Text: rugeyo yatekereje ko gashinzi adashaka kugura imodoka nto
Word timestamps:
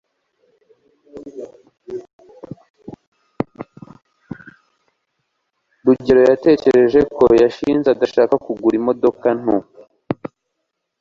rugeyo 5.85 6.23
yatekereje 6.31 6.99
ko 7.15 7.23
gashinzi 7.41 7.87
adashaka 7.91 8.33
kugura 8.45 8.75
imodoka 8.81 9.27
nto 9.41 9.57